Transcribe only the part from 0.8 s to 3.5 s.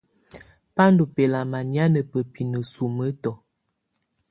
ndɔ́ bɛ́lamá nɛ̀á ná bǝ́pinǝ sumǝ́tɔ̀.